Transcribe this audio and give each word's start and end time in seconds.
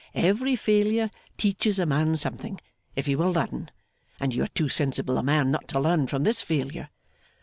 Every 0.15 0.55
failure 0.55 1.11
teaches 1.37 1.77
a 1.77 1.85
man 1.85 2.17
something, 2.17 2.59
if 2.95 3.05
he 3.05 3.15
will 3.15 3.31
learn; 3.31 3.69
and 4.19 4.33
you 4.33 4.43
are 4.43 4.47
too 4.47 4.67
sensible 4.67 5.19
a 5.19 5.23
man 5.23 5.51
not 5.51 5.67
to 5.67 5.79
learn 5.79 6.07
from 6.07 6.23
this 6.23 6.41
failure. 6.41 6.89